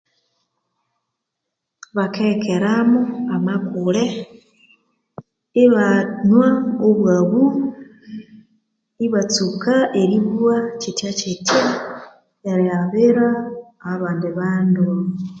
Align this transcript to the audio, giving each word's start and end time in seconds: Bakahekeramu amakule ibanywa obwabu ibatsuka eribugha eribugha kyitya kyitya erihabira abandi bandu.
Bakahekeramu 1.97 3.01
amakule 3.35 4.03
ibanywa 5.63 6.47
obwabu 6.87 7.43
ibatsuka 9.05 9.73
eribugha 9.99 9.99
eribugha 10.01 10.57
kyitya 10.81 11.09
kyitya 11.19 11.61
erihabira 12.51 13.27
abandi 13.91 14.27
bandu. 14.37 14.87